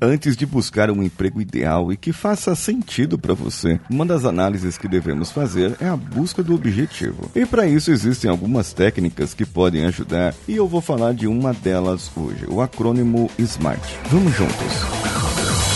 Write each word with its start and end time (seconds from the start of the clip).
antes 0.00 0.36
de 0.36 0.46
buscar 0.46 0.90
um 0.90 1.02
emprego 1.02 1.40
ideal 1.40 1.92
e 1.92 1.96
que 1.96 2.12
faça 2.12 2.54
sentido 2.54 3.18
para 3.18 3.34
você. 3.34 3.80
Uma 3.90 4.06
das 4.06 4.24
análises 4.24 4.78
que 4.78 4.88
devemos 4.88 5.30
fazer 5.30 5.76
é 5.80 5.88
a 5.88 5.96
busca 5.96 6.42
do 6.42 6.54
objetivo. 6.54 7.30
E 7.34 7.44
para 7.44 7.66
isso 7.66 7.90
existem 7.90 8.30
algumas 8.30 8.72
técnicas 8.72 9.34
que 9.34 9.44
podem 9.44 9.84
ajudar 9.86 10.34
e 10.48 10.56
eu 10.56 10.66
vou 10.66 10.80
falar 10.80 11.12
de 11.12 11.26
uma 11.26 11.52
delas 11.52 12.10
hoje, 12.16 12.46
o 12.48 12.60
acrônimo 12.60 13.30
SMART. 13.38 13.82
Vamos 14.10 14.34
juntos. 14.34 15.00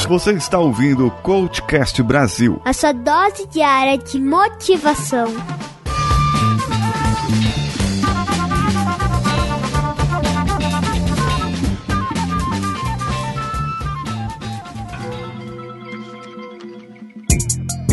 Você 0.08 0.32
está 0.32 0.58
ouvindo 0.58 1.06
o 1.06 1.10
Coachcast 1.10 2.02
Brasil. 2.02 2.60
A 2.64 2.74
sua 2.74 2.92
dose 2.92 3.46
diária 3.46 3.96
de 3.96 4.20
motivação. 4.20 5.28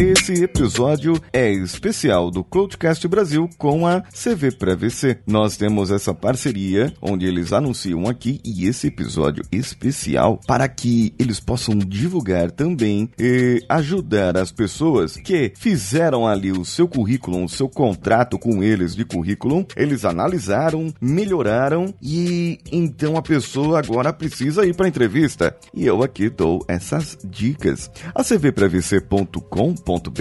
do 0.02 0.21
Esse 0.22 0.44
episódio 0.44 1.20
é 1.34 1.50
especial 1.50 2.30
do 2.30 2.44
Coachcast 2.44 3.08
Brasil 3.08 3.50
com 3.58 3.88
a 3.88 4.02
CV 4.02 4.52
para 4.52 4.76
VC. 4.76 5.18
Nós 5.26 5.58
temos 5.58 5.90
essa 5.90 6.14
parceria 6.14 6.94
onde 7.02 7.26
eles 7.26 7.52
anunciam 7.52 8.08
aqui 8.08 8.40
e 8.46 8.68
esse 8.68 8.86
episódio 8.86 9.44
especial 9.52 10.40
para 10.46 10.70
que 10.70 11.12
eles 11.18 11.40
possam 11.40 11.76
divulgar 11.76 12.52
também 12.52 13.10
e 13.18 13.64
ajudar 13.68 14.38
as 14.38 14.52
pessoas 14.52 15.18
que 15.18 15.54
fizeram 15.56 16.28
ali 16.28 16.52
o 16.52 16.64
seu 16.64 16.88
currículo, 16.88 17.44
o 17.44 17.50
seu 17.50 17.68
contrato 17.68 18.38
com 18.38 18.62
eles 18.62 18.96
de 18.96 19.04
currículo, 19.04 19.66
eles 19.76 20.06
analisaram, 20.06 20.94
melhoraram 21.02 21.96
e 22.00 22.60
então 22.72 23.18
a 23.18 23.24
pessoa 23.24 23.80
agora 23.80 24.14
precisa 24.14 24.68
ir 24.68 24.76
para 24.76 24.88
entrevista. 24.88 25.58
E 25.74 25.84
eu 25.84 26.04
aqui 26.04 26.30
dou 26.30 26.64
essas 26.68 27.18
dicas. 27.24 27.90
A 28.14 28.24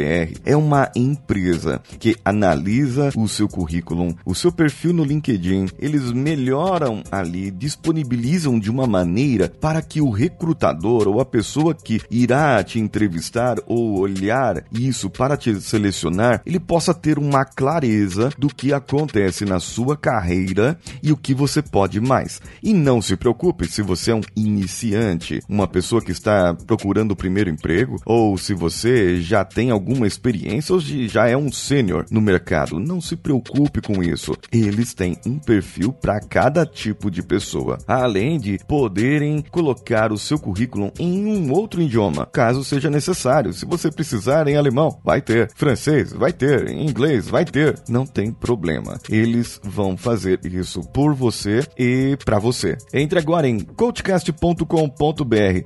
cvpravc.com 0.00 0.40
é 0.44 0.56
uma 0.56 0.90
empresa 0.96 1.80
que 1.98 2.16
analisa 2.24 3.10
o 3.16 3.28
seu 3.28 3.48
currículo, 3.48 4.16
o 4.24 4.34
seu 4.34 4.50
perfil 4.50 4.92
no 4.92 5.04
LinkedIn. 5.04 5.68
Eles 5.78 6.12
melhoram 6.12 7.02
ali, 7.10 7.50
disponibilizam 7.50 8.58
de 8.58 8.70
uma 8.70 8.86
maneira 8.86 9.52
para 9.60 9.82
que 9.82 10.00
o 10.00 10.10
recrutador 10.10 11.08
ou 11.08 11.20
a 11.20 11.24
pessoa 11.24 11.74
que 11.74 12.00
irá 12.10 12.62
te 12.64 12.78
entrevistar 12.78 13.58
ou 13.66 13.98
olhar 13.98 14.64
isso 14.72 15.08
para 15.08 15.36
te 15.36 15.60
selecionar, 15.60 16.42
ele 16.44 16.58
possa 16.58 16.94
ter 16.94 17.18
uma 17.18 17.44
clareza 17.44 18.30
do 18.38 18.48
que 18.48 18.72
acontece 18.72 19.44
na 19.44 19.60
sua 19.60 19.96
carreira 19.96 20.78
e 21.02 21.12
o 21.12 21.16
que 21.16 21.34
você 21.34 21.62
pode 21.62 22.00
mais. 22.00 22.40
E 22.62 22.72
não 22.72 23.00
se 23.00 23.16
preocupe 23.16 23.70
se 23.70 23.82
você 23.82 24.10
é 24.10 24.14
um 24.14 24.22
iniciante, 24.34 25.40
uma 25.48 25.68
pessoa 25.68 26.02
que 26.02 26.12
está 26.12 26.54
procurando 26.66 27.12
o 27.12 27.16
primeiro 27.16 27.50
emprego, 27.50 28.00
ou 28.04 28.36
se 28.36 28.54
você 28.54 29.20
já 29.20 29.44
tem 29.44 29.60
tem 29.60 29.70
alguma 29.80 30.06
experiência 30.06 30.74
ou 30.74 30.80
já 30.80 31.28
é 31.28 31.36
um 31.36 31.50
sênior 31.50 32.04
no 32.10 32.20
mercado. 32.20 32.78
Não 32.78 33.00
se 33.00 33.16
preocupe 33.16 33.80
com 33.80 34.02
isso. 34.02 34.36
Eles 34.52 34.94
têm 34.94 35.16
um 35.26 35.38
perfil 35.38 35.92
para 35.92 36.20
cada 36.20 36.66
tipo 36.66 37.10
de 37.10 37.22
pessoa, 37.22 37.78
além 37.86 38.38
de 38.38 38.58
poderem 38.68 39.42
colocar 39.50 40.12
o 40.12 40.18
seu 40.18 40.38
currículo 40.38 40.92
em 40.98 41.24
um 41.26 41.50
outro 41.52 41.80
idioma, 41.80 42.26
caso 42.26 42.62
seja 42.62 42.90
necessário. 42.90 43.52
Se 43.52 43.64
você 43.64 43.90
precisar 43.90 44.46
em 44.46 44.56
alemão, 44.56 45.00
vai 45.02 45.20
ter. 45.20 45.50
Francês, 45.54 46.12
vai 46.12 46.32
ter. 46.32 46.68
Em 46.68 46.86
inglês, 46.86 47.28
vai 47.28 47.44
ter. 47.44 47.78
Não 47.88 48.06
tem 48.06 48.30
problema. 48.32 49.00
Eles 49.08 49.60
vão 49.64 49.96
fazer 49.96 50.40
isso 50.44 50.82
por 50.92 51.14
você 51.14 51.66
e 51.78 52.16
para 52.24 52.38
você. 52.38 52.76
Entre 52.92 53.18
agora 53.18 53.48
em 53.48 53.60
coachcast.com.br 53.60 54.64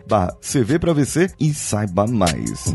barra 0.06 0.36
CV 0.40 0.78
para 0.78 0.92
VC 0.92 1.30
e 1.40 1.52
saiba 1.52 2.06
mais 2.06 2.74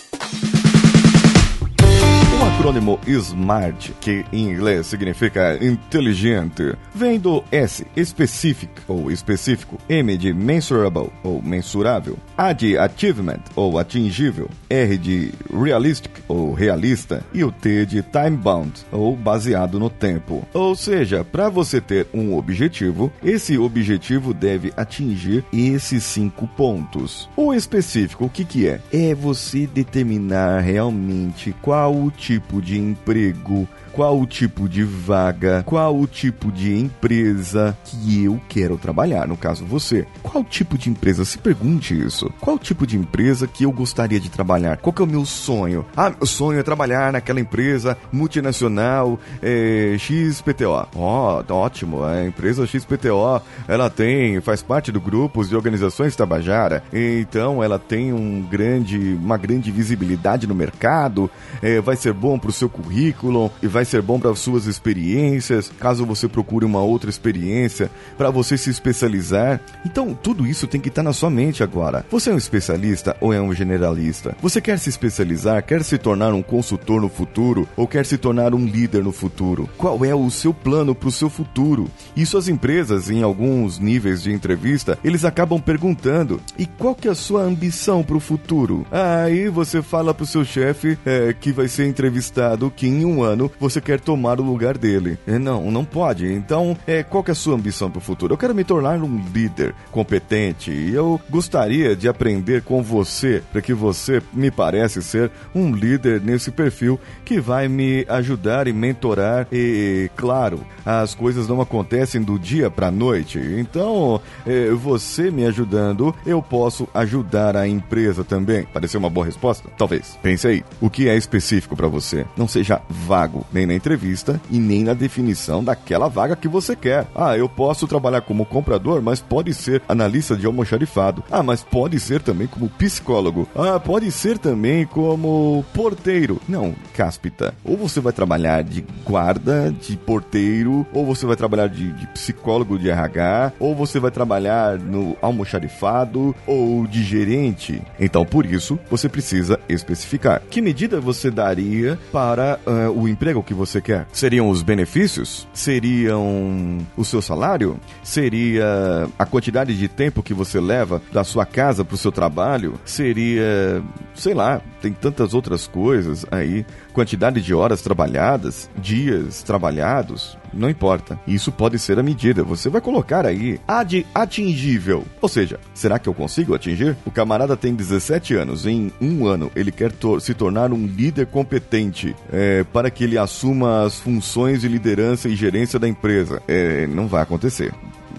acrônimo 2.71 2.99
SMART, 3.05 3.91
que 3.99 4.25
em 4.31 4.49
inglês 4.49 4.87
significa 4.87 5.57
inteligente, 5.61 6.73
vem 6.95 7.19
do 7.19 7.43
S, 7.51 7.85
specific 8.01 8.71
ou 8.87 9.11
específico, 9.11 9.77
M 9.89 10.17
de 10.17 10.33
mensurable 10.33 11.09
ou 11.21 11.41
mensurável, 11.41 12.17
A 12.37 12.53
de 12.53 12.77
achievement 12.77 13.41
ou 13.55 13.77
atingível, 13.77 14.49
R 14.69 14.97
de 14.97 15.33
realistic 15.53 16.11
ou 16.29 16.53
realista 16.53 17.23
e 17.33 17.43
o 17.43 17.51
T 17.51 17.85
de 17.85 18.01
time 18.01 18.37
bound 18.37 18.71
ou 18.91 19.17
baseado 19.17 19.77
no 19.77 19.89
tempo. 19.89 20.47
Ou 20.53 20.73
seja, 20.73 21.25
para 21.25 21.49
você 21.49 21.81
ter 21.81 22.07
um 22.13 22.37
objetivo, 22.37 23.11
esse 23.21 23.57
objetivo 23.57 24.33
deve 24.33 24.71
atingir 24.77 25.43
esses 25.51 26.03
cinco 26.03 26.47
pontos. 26.47 27.29
O 27.35 27.53
específico, 27.53 28.25
o 28.25 28.29
que, 28.29 28.45
que 28.45 28.67
é? 28.67 28.79
É 28.93 29.13
você 29.13 29.67
determinar 29.67 30.59
realmente 30.61 31.53
qual 31.61 31.93
o 31.93 32.09
tipo 32.09 32.60
de 32.61 32.77
emprego 32.77 33.67
qual 33.93 34.19
o 34.19 34.25
tipo 34.25 34.67
de 34.67 34.83
vaga, 34.83 35.63
qual 35.65 35.97
o 35.97 36.07
tipo 36.07 36.51
de 36.51 36.73
empresa 36.73 37.77
que 37.83 38.23
eu 38.23 38.39
quero 38.47 38.77
trabalhar, 38.77 39.27
no 39.27 39.37
caso 39.37 39.65
você. 39.65 40.05
Qual 40.23 40.43
tipo 40.43 40.77
de 40.77 40.89
empresa? 40.89 41.25
Se 41.25 41.37
pergunte 41.37 41.97
isso. 41.97 42.31
Qual 42.39 42.57
tipo 42.57 42.87
de 42.87 42.97
empresa 42.97 43.47
que 43.47 43.63
eu 43.63 43.71
gostaria 43.71 44.19
de 44.19 44.29
trabalhar? 44.29 44.77
Qual 44.77 44.93
que 44.93 45.01
é 45.01 45.05
o 45.05 45.07
meu 45.07 45.25
sonho? 45.25 45.85
Ah, 45.95 46.09
meu 46.09 46.25
sonho 46.25 46.59
é 46.59 46.63
trabalhar 46.63 47.11
naquela 47.11 47.39
empresa 47.39 47.97
multinacional 48.11 49.19
é, 49.41 49.95
XPTO. 49.97 50.87
Ó, 50.95 51.43
oh, 51.47 51.53
ótimo. 51.53 52.03
A 52.03 52.25
empresa 52.25 52.65
XPTO, 52.65 53.41
ela 53.67 53.89
tem, 53.89 54.39
faz 54.41 54.61
parte 54.61 54.91
do 54.91 55.01
grupo 55.01 55.43
de 55.45 55.55
organizações 55.55 56.15
Tabajara, 56.15 56.83
então 56.93 57.63
ela 57.63 57.79
tem 57.79 58.13
um 58.13 58.41
grande, 58.41 59.17
uma 59.21 59.37
grande 59.37 59.71
visibilidade 59.71 60.47
no 60.47 60.55
mercado, 60.55 61.29
é, 61.61 61.81
vai 61.81 61.95
ser 61.95 62.13
bom 62.13 62.37
para 62.37 62.49
o 62.49 62.53
seu 62.53 62.69
currículo 62.69 63.51
e 63.61 63.67
vai 63.67 63.80
vai 63.81 63.85
ser 63.85 64.01
bom 64.03 64.19
para 64.19 64.35
suas 64.35 64.67
experiências, 64.67 65.71
caso 65.79 66.05
você 66.05 66.27
procure 66.27 66.63
uma 66.63 66.81
outra 66.81 67.09
experiência, 67.09 67.89
para 68.15 68.29
você 68.29 68.55
se 68.55 68.69
especializar. 68.69 69.59
Então, 69.83 70.13
tudo 70.13 70.45
isso 70.45 70.67
tem 70.67 70.79
que 70.79 70.89
estar 70.89 71.01
na 71.01 71.13
sua 71.13 71.31
mente 71.31 71.63
agora. 71.63 72.05
Você 72.11 72.29
é 72.29 72.33
um 72.33 72.37
especialista 72.37 73.17
ou 73.19 73.33
é 73.33 73.41
um 73.41 73.51
generalista? 73.55 74.35
Você 74.39 74.61
quer 74.61 74.77
se 74.77 74.89
especializar, 74.89 75.63
quer 75.63 75.83
se 75.83 75.97
tornar 75.97 76.31
um 76.31 76.43
consultor 76.43 77.01
no 77.01 77.09
futuro 77.09 77.67
ou 77.75 77.87
quer 77.87 78.05
se 78.05 78.19
tornar 78.19 78.53
um 78.53 78.67
líder 78.67 79.03
no 79.03 79.11
futuro? 79.11 79.67
Qual 79.79 80.05
é 80.05 80.13
o 80.13 80.29
seu 80.29 80.53
plano 80.53 80.93
para 80.93 81.09
o 81.09 81.11
seu 81.11 81.27
futuro? 81.27 81.89
Isso 82.15 82.37
as 82.37 82.47
empresas, 82.47 83.09
em 83.09 83.23
alguns 83.23 83.79
níveis 83.79 84.21
de 84.21 84.31
entrevista, 84.31 84.99
eles 85.03 85.25
acabam 85.25 85.59
perguntando: 85.59 86.39
e 86.55 86.67
qual 86.67 86.93
que 86.93 87.07
é 87.07 87.11
a 87.11 87.15
sua 87.15 87.41
ambição 87.41 88.03
para 88.03 88.17
o 88.17 88.19
futuro? 88.19 88.85
Aí 88.91 89.49
você 89.49 89.81
fala 89.81 90.13
para 90.13 90.23
o 90.23 90.27
seu 90.27 90.45
chefe 90.45 90.99
é, 91.03 91.33
que 91.33 91.51
vai 91.51 91.67
ser 91.67 91.87
entrevistado 91.87 92.69
que 92.69 92.85
em 92.85 93.05
um 93.05 93.23
ano 93.23 93.51
você 93.59 93.70
você 93.71 93.81
quer 93.81 93.99
tomar 93.99 94.39
o 94.39 94.43
lugar 94.43 94.77
dele. 94.77 95.17
É, 95.25 95.39
não, 95.39 95.71
não 95.71 95.85
pode. 95.85 96.31
Então, 96.31 96.77
é, 96.85 97.03
qual 97.03 97.23
que 97.23 97.31
é 97.31 97.33
a 97.33 97.35
sua 97.35 97.55
ambição 97.55 97.89
para 97.89 97.99
o 97.99 98.01
futuro? 98.01 98.33
Eu 98.33 98.37
quero 98.37 98.53
me 98.53 98.63
tornar 98.63 99.01
um 99.01 99.23
líder 99.33 99.73
competente 99.91 100.71
e 100.71 100.93
eu 100.93 101.19
gostaria 101.29 101.95
de 101.95 102.07
aprender 102.07 102.61
com 102.63 102.83
você, 102.83 103.41
para 103.51 103.61
que 103.61 103.73
você 103.73 104.21
me 104.33 104.51
parece 104.51 105.01
ser 105.01 105.31
um 105.55 105.73
líder 105.73 106.21
nesse 106.21 106.51
perfil 106.51 106.99
que 107.23 107.39
vai 107.39 107.67
me 107.67 108.05
ajudar 108.09 108.67
e 108.67 108.73
mentorar. 108.73 109.47
E, 109.51 110.09
claro, 110.15 110.59
as 110.85 111.15
coisas 111.15 111.47
não 111.47 111.61
acontecem 111.61 112.21
do 112.21 112.37
dia 112.37 112.69
para 112.69 112.87
a 112.87 112.91
noite. 112.91 113.39
Então, 113.39 114.21
é, 114.45 114.69
você 114.71 115.31
me 115.31 115.45
ajudando, 115.45 116.13
eu 116.25 116.41
posso 116.41 116.87
ajudar 116.93 117.55
a 117.55 117.67
empresa 117.67 118.23
também. 118.23 118.65
Pareceu 118.65 118.99
uma 118.99 119.09
boa 119.09 119.25
resposta? 119.25 119.69
Talvez. 119.77 120.17
Pense 120.21 120.47
aí. 120.47 120.63
O 120.79 120.89
que 120.89 121.07
é 121.07 121.15
específico 121.15 121.75
para 121.75 121.87
você? 121.87 122.25
Não 122.35 122.47
seja 122.47 122.81
vago, 122.89 123.45
nem 123.51 123.60
na 123.65 123.73
entrevista 123.73 124.39
e 124.49 124.59
nem 124.59 124.83
na 124.83 124.93
definição 124.93 125.63
daquela 125.63 126.07
vaga 126.07 126.35
que 126.35 126.47
você 126.47 126.75
quer. 126.75 127.07
Ah, 127.15 127.37
eu 127.37 127.47
posso 127.47 127.87
trabalhar 127.87 128.21
como 128.21 128.45
comprador, 128.45 129.01
mas 129.01 129.19
pode 129.21 129.53
ser 129.53 129.81
analista 129.87 130.35
de 130.35 130.45
almoxarifado. 130.45 131.23
Ah, 131.31 131.43
mas 131.43 131.63
pode 131.63 131.99
ser 131.99 132.21
também 132.21 132.47
como 132.47 132.69
psicólogo. 132.69 133.47
Ah, 133.55 133.79
pode 133.79 134.11
ser 134.11 134.37
também 134.37 134.85
como 134.85 135.63
porteiro. 135.73 136.39
Não, 136.47 136.73
cáspita. 136.93 137.53
Ou 137.63 137.77
você 137.77 137.99
vai 137.99 138.13
trabalhar 138.13 138.63
de 138.63 138.83
guarda, 139.05 139.71
de 139.71 139.97
porteiro, 139.97 140.85
ou 140.93 141.05
você 141.05 141.25
vai 141.25 141.35
trabalhar 141.35 141.67
de, 141.67 141.91
de 141.91 142.07
psicólogo 142.07 142.77
de 142.77 142.89
RH, 142.89 143.53
ou 143.59 143.75
você 143.75 143.99
vai 143.99 144.11
trabalhar 144.11 144.77
no 144.77 145.15
almoxarifado 145.21 146.35
ou 146.45 146.85
de 146.87 147.03
gerente. 147.03 147.81
Então, 147.99 148.25
por 148.25 148.45
isso, 148.45 148.79
você 148.89 149.07
precisa 149.07 149.59
especificar. 149.67 150.41
Que 150.49 150.61
medida 150.61 150.99
você 150.99 151.29
daria 151.31 151.97
para 152.11 152.59
uh, 152.65 152.91
o 152.91 153.07
emprego 153.07 153.43
que 153.51 153.53
você 153.53 153.81
quer? 153.81 154.07
Seriam 154.13 154.49
os 154.49 154.61
benefícios? 154.61 155.47
Seriam 155.53 156.77
o 156.95 157.03
seu 157.03 157.21
salário? 157.21 157.77
Seria 158.01 159.09
a 159.19 159.25
quantidade 159.25 159.77
de 159.77 159.87
tempo 159.87 160.23
que 160.23 160.33
você 160.33 160.59
leva 160.59 161.01
da 161.11 161.23
sua 161.23 161.45
casa 161.45 161.83
para 161.83 161.95
o 161.95 161.97
seu 161.97 162.11
trabalho? 162.11 162.79
Seria, 162.85 163.83
sei 164.15 164.33
lá, 164.33 164.61
tem 164.81 164.93
tantas 164.93 165.33
outras 165.33 165.67
coisas 165.67 166.25
aí, 166.31 166.65
quantidade 166.93 167.41
de 167.41 167.53
horas 167.53 167.81
trabalhadas, 167.81 168.69
dias 168.75 169.43
trabalhados, 169.43 170.37
não 170.53 170.69
importa. 170.69 171.19
Isso 171.27 171.51
pode 171.51 171.79
ser 171.79 171.99
a 171.99 172.03
medida. 172.03 172.43
Você 172.43 172.69
vai 172.69 172.81
colocar 172.81 173.25
aí 173.25 173.59
a 173.67 173.83
de 173.83 174.05
atingível. 174.13 175.05
Ou 175.21 175.29
seja, 175.29 175.59
será 175.73 175.99
que 175.99 176.09
eu 176.09 176.13
consigo 176.13 176.53
atingir? 176.53 176.97
O 177.05 177.11
camarada 177.11 177.55
tem 177.55 177.73
17 177.73 178.35
anos. 178.35 178.65
Em 178.65 178.91
um 178.99 179.25
ano, 179.25 179.51
ele 179.55 179.71
quer 179.71 179.91
se 180.19 180.33
tornar 180.33 180.73
um 180.73 180.85
líder 180.85 181.27
competente 181.27 182.15
é, 182.31 182.63
para 182.63 182.89
que 182.89 183.03
ele 183.03 183.17
assuma 183.17 183.85
as 183.85 183.99
funções 183.99 184.61
de 184.61 184.67
liderança 184.67 185.29
e 185.29 185.35
gerência 185.35 185.79
da 185.79 185.87
empresa. 185.87 186.41
É, 186.47 186.87
não 186.87 187.07
vai 187.07 187.21
acontecer. 187.21 187.73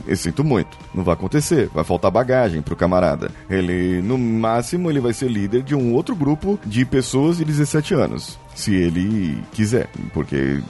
Eu 0.06 0.16
sinto 0.16 0.42
muito, 0.42 0.76
não 0.94 1.04
vai 1.04 1.14
acontecer, 1.14 1.68
vai 1.72 1.84
faltar 1.84 2.10
bagagem 2.10 2.62
pro 2.62 2.76
camarada. 2.76 3.30
Ele, 3.48 4.02
no 4.02 4.18
máximo, 4.18 4.90
ele 4.90 5.00
vai 5.00 5.12
ser 5.12 5.30
líder 5.30 5.62
de 5.62 5.74
um 5.74 5.92
outro 5.92 6.14
grupo 6.14 6.58
de 6.64 6.84
pessoas 6.84 7.38
de 7.38 7.44
17 7.44 7.94
anos, 7.94 8.38
se 8.54 8.74
ele 8.74 9.42
quiser, 9.52 9.88
porque 10.12 10.60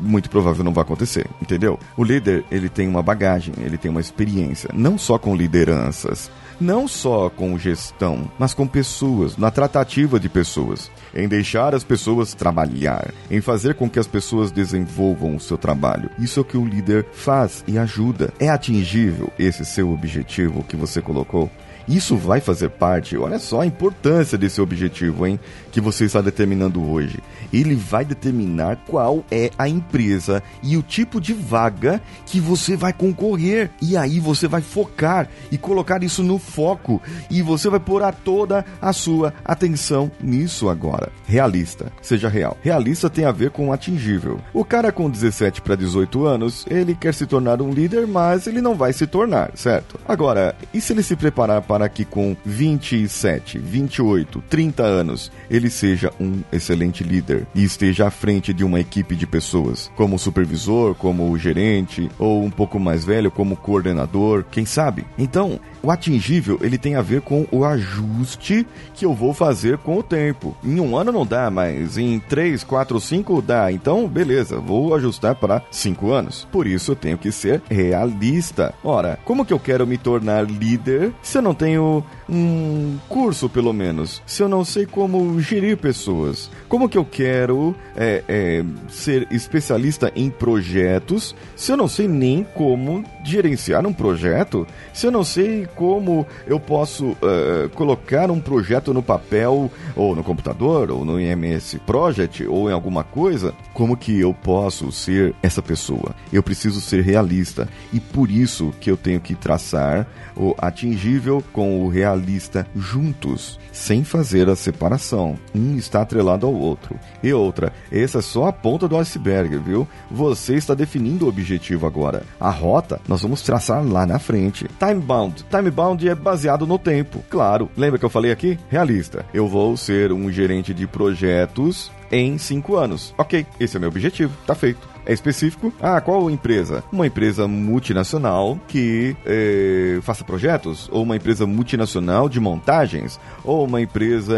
muito 0.00 0.30
provável 0.30 0.64
não 0.64 0.72
vai 0.72 0.82
acontecer, 0.82 1.26
entendeu? 1.42 1.78
O 1.96 2.04
líder, 2.04 2.44
ele 2.50 2.68
tem 2.68 2.88
uma 2.88 3.02
bagagem, 3.02 3.54
ele 3.58 3.76
tem 3.76 3.90
uma 3.90 4.00
experiência, 4.00 4.70
não 4.72 4.96
só 4.96 5.18
com 5.18 5.34
lideranças, 5.34 6.30
não 6.60 6.88
só 6.88 7.30
com 7.30 7.58
gestão, 7.58 8.30
mas 8.38 8.54
com 8.54 8.66
pessoas, 8.66 9.36
na 9.36 9.50
tratativa 9.50 10.18
de 10.18 10.28
pessoas, 10.28 10.90
em 11.14 11.28
deixar 11.28 11.74
as 11.74 11.84
pessoas 11.84 12.34
trabalhar, 12.34 13.12
em 13.30 13.40
fazer 13.40 13.74
com 13.74 13.88
que 13.88 13.98
as 13.98 14.06
pessoas 14.06 14.50
desenvolvam 14.50 15.36
o 15.36 15.40
seu 15.40 15.56
trabalho. 15.56 16.10
Isso 16.18 16.40
é 16.40 16.42
o 16.42 16.44
que 16.44 16.56
o 16.56 16.64
líder 16.64 17.06
faz 17.12 17.64
e 17.66 17.78
ajuda. 17.78 18.32
É 18.38 18.48
atingível 18.48 19.32
esse 19.38 19.64
seu 19.64 19.92
objetivo 19.92 20.64
que 20.64 20.76
você 20.76 21.00
colocou? 21.00 21.50
Isso 21.88 22.16
vai 22.16 22.40
fazer 22.40 22.68
parte, 22.68 23.16
olha 23.16 23.38
só 23.38 23.62
a 23.62 23.66
importância 23.66 24.36
desse 24.36 24.60
objetivo, 24.60 25.26
hein, 25.26 25.40
que 25.72 25.80
você 25.80 26.04
está 26.04 26.20
determinando 26.20 26.82
hoje. 26.82 27.18
Ele 27.52 27.74
vai 27.74 28.04
determinar 28.04 28.76
qual 28.86 29.24
é 29.30 29.50
a 29.58 29.68
empresa 29.68 30.42
e 30.62 30.76
o 30.76 30.82
tipo 30.82 31.20
de 31.20 31.32
vaga 31.32 32.00
que 32.26 32.40
você 32.40 32.76
vai 32.76 32.92
concorrer. 32.92 33.70
E 33.80 33.96
aí 33.96 34.20
você 34.20 34.46
vai 34.46 34.60
focar 34.60 35.28
e 35.50 35.56
colocar 35.56 36.02
isso 36.02 36.22
no 36.22 36.38
foco 36.38 37.00
e 37.30 37.40
você 37.40 37.70
vai 37.70 37.80
pôr 37.80 38.02
a 38.02 38.12
toda 38.12 38.64
a 38.82 38.92
sua 38.92 39.32
atenção 39.44 40.10
nisso 40.20 40.68
agora. 40.68 41.10
Realista, 41.26 41.90
seja 42.02 42.28
real. 42.28 42.56
Realista 42.60 43.08
tem 43.08 43.24
a 43.24 43.32
ver 43.32 43.50
com 43.50 43.72
atingível. 43.72 44.40
O 44.52 44.64
cara 44.64 44.92
com 44.92 45.08
17 45.08 45.62
para 45.62 45.74
18 45.74 46.26
anos, 46.26 46.66
ele 46.68 46.94
quer 46.94 47.14
se 47.14 47.26
tornar 47.26 47.62
um 47.62 47.70
líder, 47.70 48.06
mas 48.06 48.46
ele 48.46 48.60
não 48.60 48.74
vai 48.74 48.92
se 48.92 49.06
tornar, 49.06 49.52
certo? 49.54 49.98
Agora, 50.06 50.54
e 50.74 50.80
se 50.80 50.92
ele 50.92 51.02
se 51.02 51.16
preparar 51.16 51.62
para 51.62 51.77
para 51.78 51.88
que 51.88 52.04
com 52.04 52.36
27, 52.44 53.56
28, 53.56 54.42
30 54.50 54.82
anos 54.82 55.30
ele 55.48 55.70
seja 55.70 56.12
um 56.18 56.40
excelente 56.50 57.04
líder 57.04 57.46
e 57.54 57.62
esteja 57.62 58.08
à 58.08 58.10
frente 58.10 58.52
de 58.52 58.64
uma 58.64 58.80
equipe 58.80 59.14
de 59.14 59.28
pessoas, 59.28 59.88
como 59.94 60.18
supervisor, 60.18 60.96
como 60.96 61.38
gerente 61.38 62.10
ou 62.18 62.42
um 62.42 62.50
pouco 62.50 62.80
mais 62.80 63.04
velho 63.04 63.30
como 63.30 63.54
coordenador, 63.54 64.44
quem 64.50 64.66
sabe? 64.66 65.06
Então, 65.16 65.60
o 65.80 65.92
atingível 65.92 66.58
ele 66.62 66.76
tem 66.76 66.96
a 66.96 67.00
ver 67.00 67.20
com 67.20 67.46
o 67.52 67.64
ajuste 67.64 68.66
que 68.92 69.04
eu 69.04 69.14
vou 69.14 69.32
fazer 69.32 69.78
com 69.78 69.96
o 69.96 70.02
tempo. 70.02 70.56
Em 70.64 70.80
um 70.80 70.96
ano 70.96 71.12
não 71.12 71.24
dá, 71.24 71.48
mas 71.48 71.96
em 71.96 72.18
3, 72.18 72.64
4, 72.64 73.00
5 73.00 73.40
dá. 73.40 73.70
Então, 73.70 74.08
beleza, 74.08 74.58
vou 74.58 74.96
ajustar 74.96 75.36
para 75.36 75.62
5 75.70 76.10
anos. 76.10 76.48
Por 76.50 76.66
isso 76.66 76.90
eu 76.90 76.96
tenho 76.96 77.16
que 77.16 77.30
ser 77.30 77.62
realista. 77.70 78.74
Ora, 78.82 79.16
como 79.24 79.46
que 79.46 79.52
eu 79.52 79.60
quero 79.60 79.86
me 79.86 79.96
tornar 79.96 80.44
líder 80.44 81.12
se 81.22 81.38
eu 81.38 81.42
não 81.42 81.54
tenho 81.54 81.67
tenho 81.68 82.02
um 82.28 82.98
curso, 83.08 83.48
pelo 83.48 83.72
menos, 83.72 84.22
se 84.26 84.42
eu 84.42 84.48
não 84.48 84.64
sei 84.64 84.86
como 84.86 85.38
gerir 85.40 85.76
pessoas? 85.76 86.50
Como 86.68 86.88
que 86.88 86.96
eu 86.96 87.04
quero 87.04 87.74
é, 87.96 88.22
é, 88.28 88.64
ser 88.88 89.26
especialista 89.30 90.10
em 90.14 90.30
projetos 90.30 91.34
se 91.56 91.72
eu 91.72 91.76
não 91.76 91.88
sei 91.88 92.06
nem 92.06 92.44
como 92.54 93.04
gerenciar 93.24 93.86
um 93.86 93.92
projeto? 93.92 94.66
Se 94.94 95.06
eu 95.06 95.10
não 95.10 95.24
sei 95.24 95.66
como 95.74 96.26
eu 96.46 96.58
posso 96.58 97.08
uh, 97.10 97.68
colocar 97.74 98.30
um 98.30 98.40
projeto 98.40 98.94
no 98.94 99.02
papel, 99.02 99.70
ou 99.94 100.14
no 100.14 100.24
computador, 100.24 100.90
ou 100.90 101.04
no 101.04 101.20
IMS 101.20 101.78
Project, 101.86 102.46
ou 102.46 102.70
em 102.70 102.72
alguma 102.72 103.04
coisa, 103.04 103.54
como 103.74 103.96
que 103.96 104.18
eu 104.18 104.32
posso 104.32 104.90
ser 104.90 105.34
essa 105.42 105.62
pessoa? 105.62 106.14
Eu 106.32 106.42
preciso 106.42 106.80
ser 106.80 107.02
realista 107.02 107.68
e 107.92 108.00
por 108.00 108.30
isso 108.30 108.72
que 108.80 108.90
eu 108.90 108.96
tenho 108.96 109.20
que 109.20 109.34
traçar 109.34 110.06
o 110.36 110.54
atingível 110.58 111.42
com 111.52 111.84
o 111.84 111.88
realista 111.88 112.66
juntos, 112.74 113.58
sem 113.72 114.04
fazer 114.04 114.48
a 114.48 114.56
separação. 114.56 115.38
Um 115.54 115.76
está 115.76 116.02
atrelado 116.02 116.46
ao 116.46 116.54
outro. 116.54 116.98
E 117.22 117.32
outra, 117.32 117.72
essa 117.90 118.18
é 118.18 118.22
só 118.22 118.46
a 118.46 118.52
ponta 118.52 118.88
do 118.88 118.96
iceberg, 118.96 119.56
viu? 119.58 119.86
Você 120.10 120.54
está 120.54 120.74
definindo 120.74 121.26
o 121.26 121.28
objetivo 121.28 121.86
agora. 121.86 122.22
A 122.38 122.50
rota 122.50 123.00
nós 123.08 123.22
vamos 123.22 123.42
traçar 123.42 123.84
lá 123.84 124.06
na 124.06 124.18
frente. 124.18 124.66
Time 124.78 125.00
bound. 125.00 125.44
Time 125.44 125.70
bound 125.70 126.08
é 126.08 126.14
baseado 126.14 126.66
no 126.66 126.78
tempo. 126.78 127.22
Claro, 127.28 127.70
lembra 127.76 127.98
que 127.98 128.04
eu 128.04 128.10
falei 128.10 128.32
aqui? 128.32 128.58
Realista. 128.68 129.24
Eu 129.32 129.48
vou 129.48 129.76
ser 129.76 130.12
um 130.12 130.30
gerente 130.30 130.72
de 130.74 130.86
projetos 130.86 131.90
em 132.10 132.38
cinco 132.38 132.76
anos. 132.76 133.14
Ok, 133.18 133.46
esse 133.60 133.76
é 133.76 133.80
meu 133.80 133.88
objetivo, 133.88 134.32
tá 134.46 134.54
feito 134.54 134.97
é 135.04 135.12
específico. 135.12 135.72
Ah, 135.80 136.00
qual 136.00 136.30
empresa? 136.30 136.84
Uma 136.92 137.06
empresa 137.06 137.46
multinacional 137.46 138.58
que 138.68 139.16
é, 139.24 139.98
faça 140.02 140.24
projetos, 140.24 140.88
ou 140.92 141.02
uma 141.02 141.16
empresa 141.16 141.46
multinacional 141.46 142.28
de 142.28 142.40
montagens, 142.40 143.18
ou 143.44 143.64
uma 143.64 143.80
empresa 143.80 144.36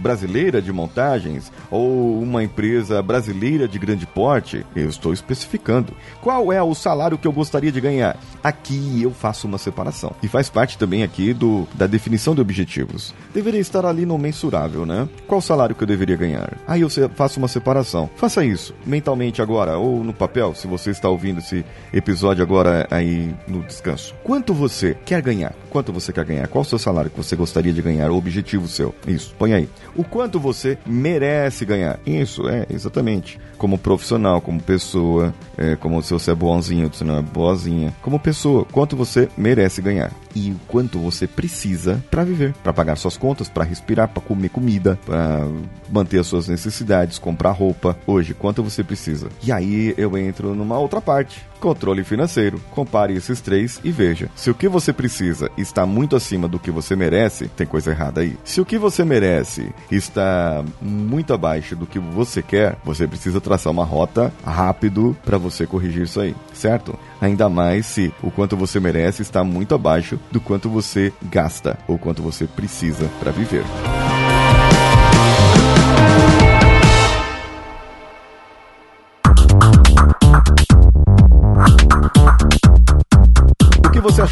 brasileira 0.00 0.60
de 0.60 0.72
montagens, 0.72 1.52
ou 1.70 2.20
uma 2.20 2.42
empresa 2.42 3.02
brasileira 3.02 3.68
de 3.68 3.78
grande 3.78 4.06
porte. 4.06 4.64
Eu 4.74 4.88
estou 4.88 5.12
especificando. 5.12 5.92
Qual 6.20 6.52
é 6.52 6.62
o 6.62 6.74
salário 6.74 7.18
que 7.18 7.26
eu 7.26 7.32
gostaria 7.32 7.72
de 7.72 7.80
ganhar? 7.80 8.18
Aqui 8.42 9.02
eu 9.02 9.10
faço 9.10 9.46
uma 9.46 9.58
separação. 9.58 10.12
E 10.22 10.28
faz 10.28 10.48
parte 10.50 10.78
também 10.78 11.02
aqui 11.02 11.32
do 11.32 11.66
da 11.74 11.86
definição 11.86 12.34
de 12.34 12.40
objetivos. 12.40 13.14
Deveria 13.32 13.60
estar 13.60 13.86
ali 13.86 14.04
no 14.04 14.18
mensurável, 14.18 14.84
né? 14.84 15.08
Qual 15.26 15.40
salário 15.40 15.74
que 15.74 15.82
eu 15.82 15.86
deveria 15.86 16.16
ganhar? 16.16 16.56
Aí 16.66 16.80
eu 16.80 16.90
faço 17.14 17.38
uma 17.38 17.48
separação. 17.48 18.10
Faça 18.16 18.44
isso 18.44 18.74
mentalmente 18.86 19.40
agora, 19.40 19.78
ou 19.82 20.04
no 20.04 20.12
papel, 20.12 20.54
se 20.54 20.66
você 20.66 20.90
está 20.90 21.08
ouvindo 21.08 21.40
esse 21.40 21.64
episódio 21.92 22.42
agora 22.42 22.86
aí 22.90 23.34
no 23.46 23.62
descanso. 23.62 24.14
Quanto 24.22 24.54
você 24.54 24.96
quer 25.04 25.20
ganhar? 25.20 25.54
Quanto 25.68 25.92
você 25.92 26.12
quer 26.12 26.24
ganhar? 26.24 26.46
Qual 26.48 26.62
o 26.62 26.64
seu 26.64 26.78
salário 26.78 27.10
que 27.10 27.16
você 27.16 27.34
gostaria 27.34 27.72
de 27.72 27.82
ganhar? 27.82 28.10
O 28.10 28.16
objetivo 28.16 28.68
seu? 28.68 28.94
Isso, 29.06 29.34
põe 29.38 29.52
aí. 29.52 29.68
O 29.96 30.04
quanto 30.04 30.38
você 30.38 30.78
merece 30.86 31.64
ganhar? 31.64 31.98
Isso, 32.06 32.48
é, 32.48 32.66
exatamente. 32.70 33.40
Como 33.58 33.78
profissional, 33.78 34.40
como 34.40 34.60
pessoa, 34.60 35.34
é, 35.56 35.76
como 35.76 36.02
se 36.02 36.12
você 36.12 36.30
é 36.30 36.34
bonzinho, 36.34 36.92
se 36.92 37.04
não 37.04 37.18
é 37.18 37.22
boazinha. 37.22 37.94
Como 38.02 38.18
pessoa, 38.18 38.64
quanto 38.70 38.96
você 38.96 39.28
merece 39.36 39.82
ganhar? 39.82 40.12
E 40.34 40.50
o 40.50 40.60
quanto 40.66 40.98
você 40.98 41.26
precisa 41.26 42.02
para 42.10 42.24
viver, 42.24 42.54
para 42.62 42.72
pagar 42.72 42.96
suas 42.96 43.16
contas, 43.16 43.48
para 43.48 43.64
respirar, 43.64 44.08
para 44.08 44.22
comer 44.22 44.48
comida, 44.48 44.98
para 45.04 45.46
manter 45.90 46.20
as 46.20 46.26
suas 46.26 46.48
necessidades, 46.48 47.18
comprar 47.18 47.52
roupa. 47.52 47.96
Hoje, 48.06 48.34
quanto 48.34 48.62
você 48.62 48.82
precisa? 48.82 49.28
E 49.42 49.52
aí 49.52 49.94
eu 49.96 50.16
entro 50.16 50.54
numa 50.54 50.78
outra 50.78 51.00
parte. 51.00 51.51
Controle 51.62 52.02
financeiro. 52.02 52.60
Compare 52.72 53.14
esses 53.14 53.40
três 53.40 53.80
e 53.84 53.92
veja. 53.92 54.28
Se 54.34 54.50
o 54.50 54.54
que 54.54 54.68
você 54.68 54.92
precisa 54.92 55.48
está 55.56 55.86
muito 55.86 56.16
acima 56.16 56.48
do 56.48 56.58
que 56.58 56.72
você 56.72 56.96
merece, 56.96 57.46
tem 57.46 57.64
coisa 57.64 57.92
errada 57.92 58.20
aí. 58.20 58.36
Se 58.42 58.60
o 58.60 58.66
que 58.66 58.76
você 58.76 59.04
merece 59.04 59.72
está 59.88 60.64
muito 60.80 61.32
abaixo 61.32 61.76
do 61.76 61.86
que 61.86 62.00
você 62.00 62.42
quer, 62.42 62.76
você 62.84 63.06
precisa 63.06 63.40
traçar 63.40 63.72
uma 63.72 63.84
rota 63.84 64.32
rápido 64.44 65.16
para 65.24 65.38
você 65.38 65.64
corrigir 65.64 66.02
isso 66.02 66.20
aí, 66.20 66.34
certo? 66.52 66.98
Ainda 67.20 67.48
mais 67.48 67.86
se 67.86 68.12
o 68.20 68.30
quanto 68.32 68.56
você 68.56 68.80
merece 68.80 69.22
está 69.22 69.44
muito 69.44 69.72
abaixo 69.72 70.18
do 70.32 70.40
quanto 70.40 70.68
você 70.68 71.12
gasta 71.22 71.78
ou 71.86 71.96
quanto 71.96 72.24
você 72.24 72.44
precisa 72.44 73.08
para 73.20 73.30
viver. 73.30 73.62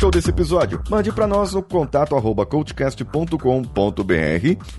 Achou 0.00 0.10
desse 0.10 0.30
episódio? 0.30 0.82
Mande 0.88 1.12
para 1.12 1.26
nós 1.26 1.52
no 1.52 1.62
contato 1.62 2.16
arroba 2.16 2.46
coachcast.com.br 2.46 3.36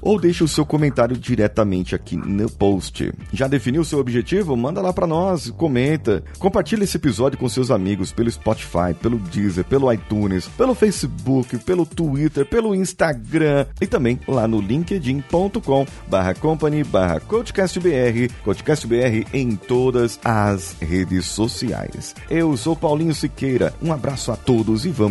ou 0.01 0.19
deixe 0.19 0.43
o 0.43 0.47
seu 0.47 0.65
comentário 0.65 1.15
diretamente 1.15 1.93
aqui 1.93 2.15
no 2.15 2.49
post. 2.49 3.13
Já 3.31 3.47
definiu 3.47 3.83
o 3.83 3.85
seu 3.85 3.99
objetivo? 3.99 4.57
Manda 4.57 4.81
lá 4.81 4.91
para 4.91 5.05
nós, 5.05 5.51
comenta, 5.51 6.23
compartilha 6.39 6.85
esse 6.85 6.97
episódio 6.97 7.37
com 7.37 7.47
seus 7.47 7.69
amigos 7.69 8.11
pelo 8.11 8.31
Spotify, 8.31 8.95
pelo 8.99 9.19
Deezer, 9.19 9.63
pelo 9.63 9.93
iTunes, 9.93 10.47
pelo 10.47 10.73
Facebook, 10.73 11.55
pelo 11.59 11.85
Twitter, 11.85 12.43
pelo 12.43 12.73
Instagram 12.73 13.67
e 13.79 13.85
também 13.85 14.19
lá 14.27 14.47
no 14.47 14.59
linkedin.com 14.59 15.85
barra 16.07 16.33
company 16.33 16.83
barra 16.83 17.19
coachcastbr, 17.19 18.33
coachcastbr 18.43 19.27
em 19.31 19.55
todas 19.55 20.19
as 20.25 20.75
redes 20.81 21.27
sociais. 21.27 22.15
Eu 22.27 22.57
sou 22.57 22.75
Paulinho 22.75 23.13
Siqueira, 23.13 23.71
um 23.83 23.93
abraço 23.93 24.31
a 24.31 24.35
todos 24.35 24.83
e 24.83 24.89
vamos 24.89 25.10